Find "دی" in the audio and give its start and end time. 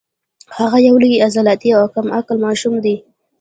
2.83-2.95